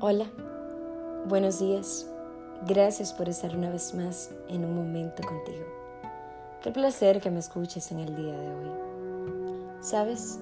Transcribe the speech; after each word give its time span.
Hola, 0.00 0.26
buenos 1.26 1.58
días. 1.58 2.08
Gracias 2.68 3.12
por 3.12 3.28
estar 3.28 3.56
una 3.56 3.68
vez 3.68 3.94
más 3.94 4.30
en 4.48 4.64
un 4.64 4.76
momento 4.76 5.26
contigo. 5.26 5.64
Qué 6.62 6.70
placer 6.70 7.20
que 7.20 7.32
me 7.32 7.40
escuches 7.40 7.90
en 7.90 7.98
el 7.98 8.14
día 8.14 8.32
de 8.32 8.48
hoy. 8.48 8.70
¿Sabes? 9.80 10.38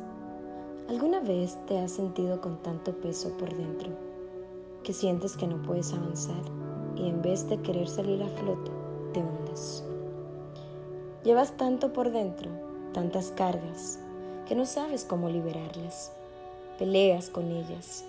¿Alguna 0.91 1.21
vez 1.21 1.57
te 1.69 1.79
has 1.79 1.93
sentido 1.93 2.43
con 2.43 2.63
tanto 2.63 2.93
peso 3.01 3.31
por 3.39 3.49
dentro 3.57 3.89
que 4.85 4.93
sientes 4.93 5.39
que 5.39 5.47
no 5.47 5.63
puedes 5.63 5.91
avanzar 5.95 6.43
y 6.95 7.09
en 7.09 7.23
vez 7.23 7.49
de 7.49 7.59
querer 7.63 7.89
salir 7.89 8.23
a 8.23 8.29
flote, 8.29 8.71
te 9.15 9.21
hundes? 9.21 9.83
Llevas 11.25 11.57
tanto 11.57 11.95
por 11.95 12.13
dentro, 12.13 12.51
tantas 12.93 13.31
cargas, 13.31 14.01
que 14.47 14.55
no 14.55 14.67
sabes 14.67 15.07
cómo 15.07 15.31
liberarlas. 15.31 16.13
Peleas 16.79 17.31
con 17.31 17.51
ellas. 17.51 18.05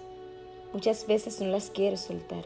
Muchas 0.74 1.08
veces 1.08 1.40
no 1.40 1.48
las 1.48 1.70
quieres 1.70 2.02
soltar. 2.02 2.44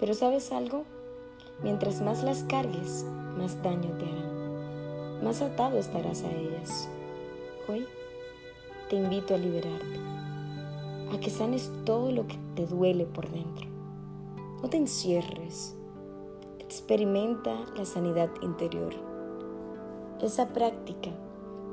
Pero 0.00 0.14
¿sabes 0.14 0.50
algo? 0.50 0.84
Mientras 1.62 2.00
más 2.00 2.24
las 2.24 2.44
cargues, 2.44 3.04
más 3.36 3.62
daño 3.62 3.90
te 3.98 4.04
harán. 4.04 5.22
Más 5.22 5.42
atado 5.42 5.78
estarás 5.78 6.22
a 6.22 6.30
ellas. 6.30 6.88
Hoy 7.68 7.86
te 8.88 8.96
invito 8.96 9.34
a 9.34 9.38
liberarte, 9.38 10.00
a 11.12 11.20
que 11.20 11.28
sanes 11.28 11.70
todo 11.84 12.10
lo 12.10 12.26
que 12.26 12.38
te 12.54 12.66
duele 12.66 13.04
por 13.04 13.30
dentro. 13.30 13.68
No 14.62 14.70
te 14.70 14.78
encierres. 14.78 15.76
Experimenta 16.58 17.54
la 17.76 17.84
sanidad 17.84 18.30
interior. 18.40 18.94
Esa 20.22 20.48
práctica 20.48 21.10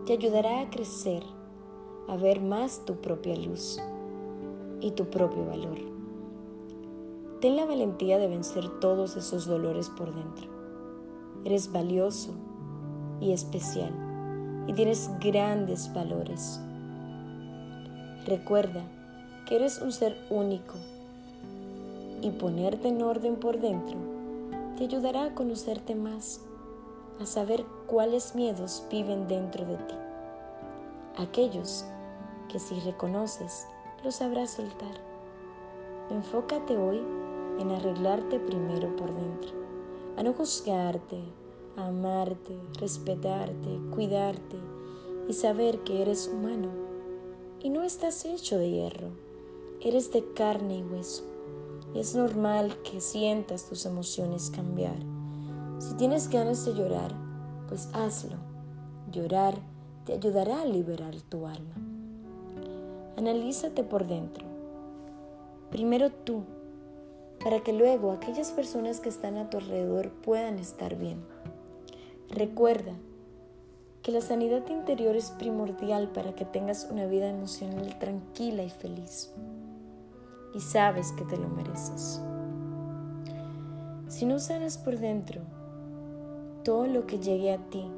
te 0.05 0.13
ayudará 0.13 0.59
a 0.59 0.69
crecer, 0.69 1.23
a 2.09 2.17
ver 2.17 2.41
más 2.41 2.83
tu 2.85 2.97
propia 2.97 3.37
luz 3.37 3.79
y 4.83 4.91
tu 4.91 5.05
propio 5.05 5.45
valor. 5.45 5.79
Ten 7.41 7.55
la 7.55 7.65
valentía 7.65 8.19
de 8.19 8.27
vencer 8.27 8.69
todos 8.79 9.15
esos 9.17 9.47
dolores 9.47 9.89
por 9.89 10.13
dentro. 10.13 10.47
Eres 11.45 11.71
valioso 11.71 12.31
y 13.19 13.31
especial 13.31 13.91
y 14.67 14.73
tienes 14.73 15.09
grandes 15.19 15.91
valores. 15.93 16.61
Recuerda 18.25 18.83
que 19.47 19.55
eres 19.55 19.81
un 19.81 19.91
ser 19.91 20.15
único 20.29 20.75
y 22.21 22.29
ponerte 22.31 22.89
en 22.89 23.01
orden 23.01 23.35
por 23.37 23.59
dentro 23.59 23.97
te 24.77 24.85
ayudará 24.85 25.25
a 25.25 25.35
conocerte 25.35 25.95
más, 25.95 26.41
a 27.19 27.25
saber 27.25 27.63
cuáles 27.85 28.33
miedos 28.33 28.83
viven 28.89 29.27
dentro 29.27 29.65
de 29.65 29.77
ti. 29.77 29.95
Aquellos 31.17 31.85
que 32.51 32.59
si 32.59 32.79
reconoces 32.79 33.67
lo 34.03 34.11
sabrás 34.11 34.51
soltar. 34.51 35.01
Enfócate 36.09 36.77
hoy 36.77 37.01
en 37.59 37.71
arreglarte 37.71 38.39
primero 38.39 38.95
por 38.95 39.13
dentro, 39.13 39.51
a 40.17 40.23
no 40.23 40.33
juzgarte, 40.33 41.23
a 41.77 41.87
amarte, 41.87 42.59
respetarte, 42.79 43.79
cuidarte 43.91 44.57
y 45.29 45.33
saber 45.33 45.79
que 45.83 46.01
eres 46.01 46.27
humano 46.27 46.69
y 47.61 47.69
no 47.69 47.83
estás 47.83 48.25
hecho 48.25 48.57
de 48.57 48.69
hierro, 48.69 49.11
eres 49.79 50.11
de 50.11 50.33
carne 50.33 50.79
y 50.79 50.83
hueso. 50.83 51.23
Y 51.95 51.99
es 51.99 52.15
normal 52.15 52.75
que 52.83 52.99
sientas 52.99 53.69
tus 53.69 53.85
emociones 53.85 54.49
cambiar. 54.49 54.97
Si 55.79 55.95
tienes 55.95 56.27
ganas 56.29 56.65
de 56.65 56.73
llorar, 56.73 57.13
pues 57.69 57.87
hazlo. 57.93 58.37
Llorar 59.11 59.55
te 60.05 60.13
ayudará 60.13 60.61
a 60.61 60.65
liberar 60.65 61.15
tu 61.21 61.45
alma. 61.45 61.82
Analízate 63.23 63.85
por 63.85 64.05
dentro. 64.05 64.45
Primero 65.71 66.11
tú, 66.11 66.43
para 67.41 67.61
que 67.61 67.71
luego 67.71 68.11
aquellas 68.11 68.51
personas 68.51 68.99
que 68.99 69.07
están 69.07 69.37
a 69.37 69.49
tu 69.49 69.59
alrededor 69.59 70.09
puedan 70.11 70.59
estar 70.59 70.97
bien. 70.97 71.23
Recuerda 72.29 72.91
que 74.01 74.11
la 74.11 74.19
sanidad 74.19 74.67
interior 74.67 75.15
es 75.15 75.31
primordial 75.31 76.09
para 76.09 76.35
que 76.35 76.43
tengas 76.43 76.89
una 76.91 77.05
vida 77.05 77.29
emocional 77.29 77.97
tranquila 77.97 78.61
y 78.61 78.69
feliz. 78.69 79.31
Y 80.53 80.59
sabes 80.59 81.13
que 81.13 81.23
te 81.23 81.37
lo 81.37 81.47
mereces. 81.47 82.19
Si 84.09 84.25
no 84.25 84.37
sanas 84.37 84.77
por 84.77 84.99
dentro, 84.99 85.39
todo 86.65 86.87
lo 86.87 87.07
que 87.07 87.19
llegue 87.19 87.53
a 87.53 87.69
ti 87.69 87.89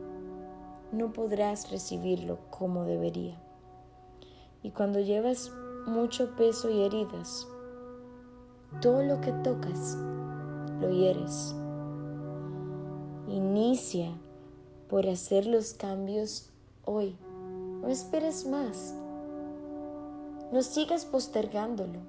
no 0.91 1.13
podrás 1.13 1.71
recibirlo 1.71 2.37
como 2.51 2.83
debería. 2.83 3.41
Y 4.65 4.71
cuando 4.71 4.99
llevas 4.99 5.51
mucho 5.85 6.35
peso 6.35 6.71
y 6.71 6.81
heridas, 6.81 7.47
todo 8.81 9.03
lo 9.03 9.21
que 9.21 9.31
tocas 9.31 9.95
lo 10.81 10.89
hieres. 10.89 11.53
Inicia 13.27 14.09
por 14.89 15.07
hacer 15.07 15.45
los 15.45 15.75
cambios 15.75 16.49
hoy. 16.83 17.15
No 17.83 17.89
esperes 17.89 18.47
más. 18.47 18.95
No 20.51 20.63
sigas 20.63 21.05
postergándolo. 21.05 21.99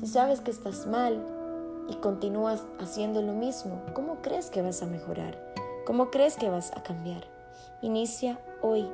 Si 0.00 0.08
sabes 0.08 0.40
que 0.40 0.50
estás 0.50 0.88
mal 0.88 1.24
y 1.88 1.94
continúas 1.94 2.64
haciendo 2.80 3.22
lo 3.22 3.34
mismo, 3.34 3.80
¿cómo 3.94 4.20
crees 4.20 4.50
que 4.50 4.62
vas 4.62 4.82
a 4.82 4.86
mejorar? 4.86 5.38
¿Cómo 5.86 6.10
crees 6.10 6.34
que 6.34 6.50
vas 6.50 6.72
a 6.72 6.82
cambiar? 6.82 7.24
Inicia 7.82 8.40
hoy. 8.62 8.84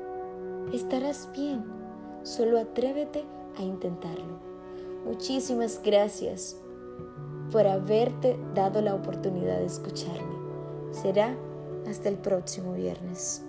Estarás 0.75 1.31
bien. 1.33 1.88
Solo 2.23 2.59
atrévete 2.59 3.25
a 3.57 3.63
intentarlo. 3.63 4.39
Muchísimas 5.05 5.81
gracias 5.83 6.57
por 7.51 7.67
haberte 7.67 8.39
dado 8.55 8.83
la 8.83 8.95
oportunidad 8.95 9.59
de 9.59 9.67
escucharme. 9.67 10.37
Será 10.91 11.35
hasta 11.89 12.09
el 12.09 12.17
próximo 12.17 12.75
viernes. 12.75 13.48